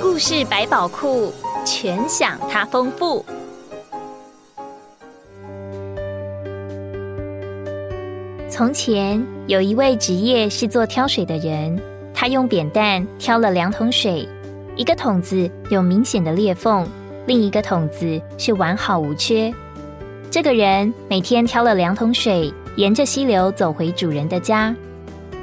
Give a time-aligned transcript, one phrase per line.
[0.00, 1.32] 故事百宝库
[1.64, 3.24] 全享它丰富。
[8.48, 11.80] 从前有一位职业是做挑水的人，
[12.12, 14.28] 他用扁担挑了两桶水，
[14.76, 16.86] 一个桶子有明显的裂缝，
[17.26, 19.52] 另一个桶子是完好无缺。
[20.30, 24.74] 这个人每天挑了两桶水，沿着溪流走回主人的家。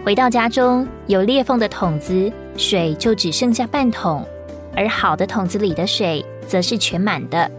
[0.05, 4.21] 回到家中，有裂缝的桶子水就只剩下半桶，
[4.75, 7.49] 而好的桶子里的水则是全满的。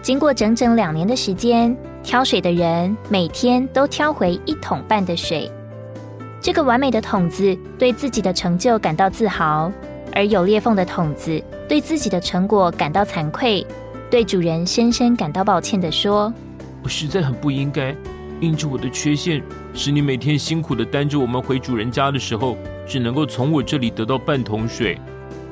[0.00, 5.50] 经过整整两年的时间，挑水的人每天都挑回一桶半的水。
[6.40, 9.72] 这个完美的桶子对自己的成就感到自豪，
[10.14, 13.66] 而有裂缝的桶子对自己的成果感到惭愧，
[14.08, 16.32] 对主人深深感到抱歉的说
[16.84, 17.92] ：“我实在很不应该。”
[18.40, 19.42] 因着我的缺陷，
[19.74, 22.56] 使你每天辛苦的担着我们回主人家的时候，
[22.86, 24.98] 只能够从我这里得到半桶水。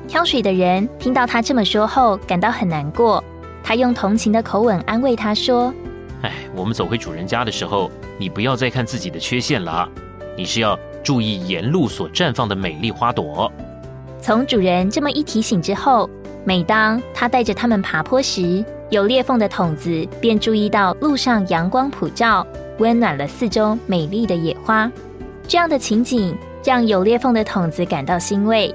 [0.07, 3.21] 挑水的人听到他这么说后，感到很难过。
[3.61, 5.73] 他用同情的口吻安慰他说
[6.23, 9.89] ：“哎，我们走回主人家的时候，你不要再看自己的缺陷了，
[10.37, 13.51] 你是要注意沿路所绽放的美丽花朵。”
[14.21, 16.09] 从主人这么一提醒之后，
[16.45, 22.47] 每当他带着他们爬坡时，有裂缝的桶子便注意到路上阳光普照。
[22.79, 24.91] 温暖了四周美丽的野花，
[25.47, 28.73] 这样的情景让有裂缝的桶子感到欣慰。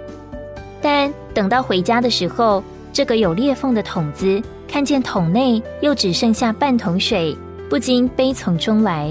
[0.80, 7.36] 但等到回家的时候，这个有裂缝的桶子看见桶内又只剩下半桶水，
[7.70, 9.08] 不禁悲从中来。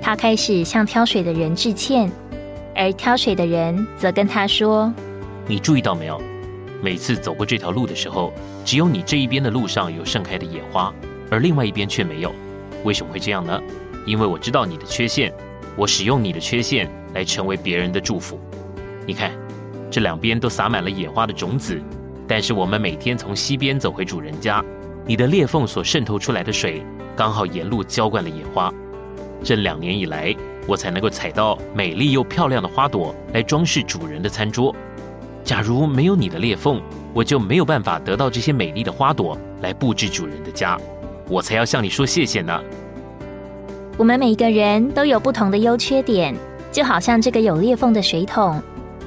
[0.00, 2.10] 他开始向挑水的人致歉，
[2.74, 4.90] 而挑水的人则跟他说
[5.46, 6.18] ：“你注意到没有？
[6.82, 8.32] 每次走过这条路的时候，
[8.64, 10.90] 只有你这一边的路上有盛开的野花，
[11.30, 12.32] 而另外一边却没有。
[12.82, 13.60] 为什么会这样呢？”
[14.06, 15.32] 因为我知道你的缺陷，
[15.76, 18.38] 我使用你的缺陷来成为别人的祝福。
[19.06, 19.32] 你看，
[19.90, 21.80] 这两边都撒满了野花的种子，
[22.26, 24.64] 但是我们每天从西边走回主人家，
[25.06, 26.82] 你的裂缝所渗透出来的水，
[27.16, 28.72] 刚好沿路浇灌了野花。
[29.42, 30.34] 这两年以来，
[30.66, 34.74] 我才能够采到美丽又漂亮的花朵来装饰主人的餐桌。
[35.42, 36.80] 假如没有你的裂缝，
[37.14, 40.78] 我就没有办法得到这些美丽的花朵来布置主人的家。
[41.28, 42.60] 我才要向你说谢谢呢。
[44.00, 46.34] 我们每个人都有不同的优缺点，
[46.72, 48.58] 就好像这个有裂缝的水桶。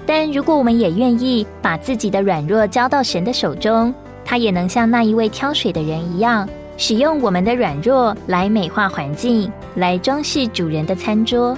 [0.06, 3.92] 但如果我们也愿意把自己的软弱交到神的手中，
[4.24, 11.58] 他也能像那一位挑水的人一样，使用我们的软弱来美化环境，来装饰主人的餐桌。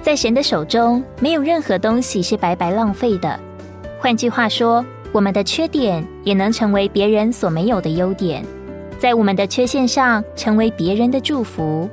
[0.00, 3.40] 在神的手中，没有任何东西是白白浪费的。
[3.98, 8.44] 换句话说，我们的缺点也能成为别人所没有的优点，
[9.00, 11.90] 在我们的缺陷上成为别人的祝福。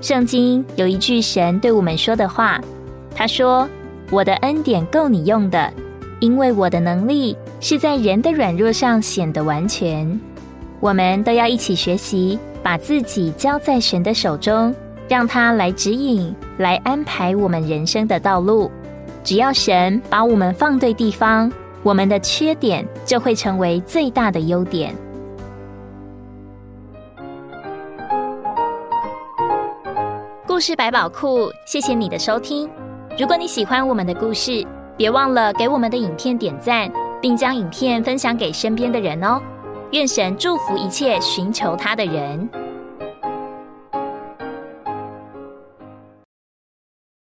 [0.00, 2.60] 圣经有一句神对我们说的话，
[3.14, 3.68] 他说
[4.10, 5.72] ：“我的恩典够你用的，
[6.20, 10.20] 因为我的能力是在人的软弱上显得完全。”
[10.80, 14.74] 我们都要一起学习，把自己交在神的手中，
[15.08, 18.70] 让他来指引、来安排我们人生的道路。
[19.22, 21.50] 只要神把我们放对地方，
[21.82, 24.94] 我们的缺点就会成为最大的优点。
[30.54, 32.70] 故事百宝库，谢谢你的收听。
[33.18, 34.64] 如果你喜欢我们的故事，
[34.96, 36.88] 别忘了给我们的影片点赞，
[37.20, 39.42] 并将影片分享给身边的人哦。
[39.90, 42.48] 愿神祝福一切寻求他的人。